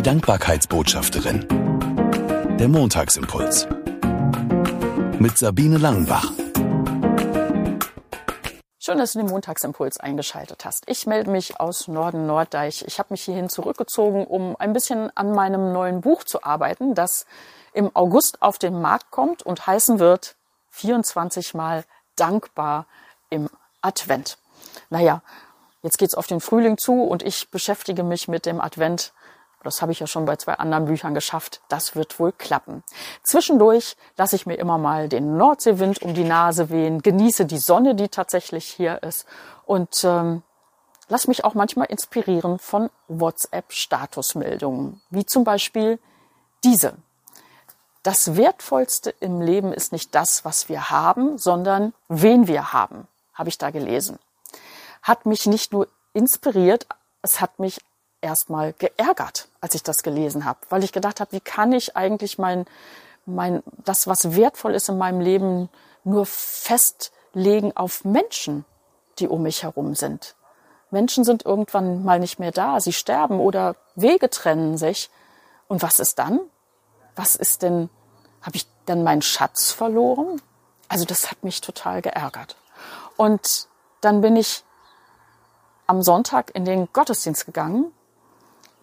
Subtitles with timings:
[0.00, 1.46] Die Dankbarkeitsbotschafterin.
[2.58, 3.68] Der Montagsimpuls.
[5.18, 6.32] Mit Sabine Langenbach.
[8.78, 10.84] Schön, dass du den Montagsimpuls eingeschaltet hast.
[10.86, 12.82] Ich melde mich aus Norden Norddeich.
[12.86, 17.26] Ich habe mich hierhin zurückgezogen, um ein bisschen an meinem neuen Buch zu arbeiten, das
[17.74, 20.34] im August auf den Markt kommt und heißen wird
[20.70, 21.84] 24 Mal
[22.16, 22.86] dankbar
[23.28, 23.50] im
[23.82, 24.38] Advent.
[24.88, 25.20] Naja,
[25.82, 29.12] jetzt geht's auf den Frühling zu und ich beschäftige mich mit dem Advent.
[29.62, 31.60] Das habe ich ja schon bei zwei anderen Büchern geschafft.
[31.68, 32.82] Das wird wohl klappen.
[33.22, 37.94] Zwischendurch lasse ich mir immer mal den Nordseewind um die Nase wehen, genieße die Sonne,
[37.94, 39.26] die tatsächlich hier ist
[39.66, 40.42] und ähm,
[41.08, 45.98] lass mich auch manchmal inspirieren von WhatsApp-Statusmeldungen, wie zum Beispiel
[46.64, 46.94] diese.
[48.02, 53.50] Das Wertvollste im Leben ist nicht das, was wir haben, sondern wen wir haben, habe
[53.50, 54.18] ich da gelesen
[55.02, 56.86] hat mich nicht nur inspiriert,
[57.22, 57.80] es hat mich
[58.20, 62.38] erstmal geärgert, als ich das gelesen habe, weil ich gedacht habe, wie kann ich eigentlich
[62.38, 62.66] mein,
[63.26, 65.68] mein, das, was wertvoll ist in meinem Leben,
[66.04, 68.64] nur festlegen auf Menschen,
[69.18, 70.34] die um mich herum sind.
[70.90, 75.10] Menschen sind irgendwann mal nicht mehr da, sie sterben oder Wege trennen sich.
[75.68, 76.40] Und was ist dann?
[77.14, 77.90] Was ist denn,
[78.42, 80.40] habe ich dann meinen Schatz verloren?
[80.88, 82.56] Also das hat mich total geärgert.
[83.16, 83.68] Und
[84.00, 84.64] dann bin ich
[85.86, 87.92] am Sonntag in den Gottesdienst gegangen,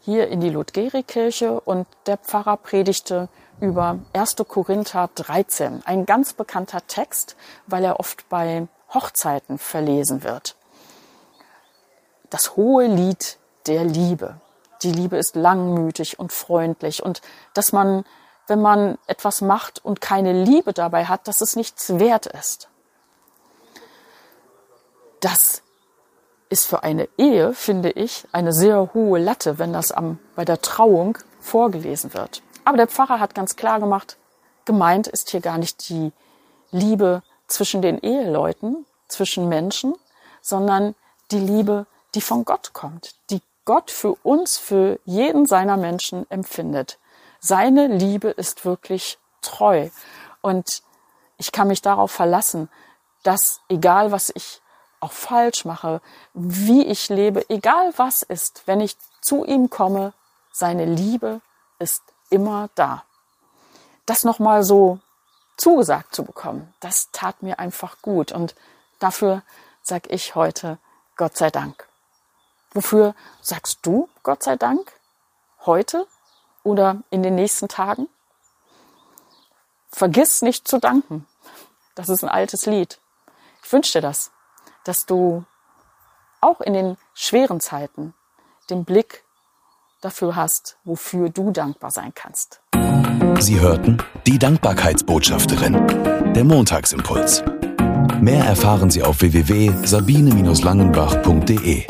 [0.08, 3.27] hier in die Ludgeri-Kirche und der Pfarrer predigte
[3.59, 4.38] über 1.
[4.47, 10.55] Korinther 13, ein ganz bekannter Text, weil er oft bei Hochzeiten verlesen wird.
[12.30, 14.39] Das hohe Lied der Liebe.
[14.81, 17.19] Die Liebe ist langmütig und freundlich und
[17.53, 18.05] dass man,
[18.47, 22.69] wenn man etwas macht und keine Liebe dabei hat, dass es nichts wert ist.
[25.19, 25.63] Das
[26.50, 30.62] ist für eine Ehe, finde ich, eine sehr hohe Latte, wenn das am, bei der
[30.62, 32.42] Trauung vorgelesen wird.
[32.66, 34.17] Aber der Pfarrer hat ganz klar gemacht,
[34.66, 36.12] gemeint ist hier gar nicht die
[36.72, 39.96] Liebe zwischen den Eheleuten, zwischen Menschen,
[40.41, 40.96] sondern
[41.31, 47.00] die Liebe, die von Gott kommt, die Gott für uns, für jeden seiner Menschen empfindet.
[47.40, 49.90] Seine Liebe ist wirklich treu.
[50.41, 50.84] Und
[51.38, 52.69] ich kann mich darauf verlassen,
[53.24, 54.62] dass egal was ich
[55.00, 56.02] auch falsch mache,
[56.34, 60.13] wie ich lebe, egal was ist, wenn ich zu ihm komme,
[60.52, 61.41] seine Liebe
[61.80, 63.03] ist immer da.
[64.06, 65.00] Das nochmal so
[65.57, 68.56] zugesagt zu bekommen, das tat mir einfach gut und
[69.00, 69.44] dafür
[69.81, 70.78] sag ich heute
[71.16, 71.88] Gott sei Dank.
[72.72, 74.91] Wofür sagst du Gott sei Dank?
[75.66, 76.07] Heute
[76.63, 78.07] oder in den nächsten Tagen?
[79.90, 81.28] Vergiss nicht zu danken.
[81.96, 83.00] Das ist ein altes Lied.
[83.63, 84.31] Ich wünsche dir das
[84.88, 85.44] dass du
[86.42, 88.16] auch in den schweren Zeiten
[88.70, 89.24] den Blick
[90.02, 92.62] dafür hast, wofür du dankbar sein kannst.
[93.40, 97.44] Sie hörten die Dankbarkeitsbotschafterin, der Montagsimpuls.
[98.22, 101.88] Mehr erfahren Sie auf www.sabine-langenbach.de.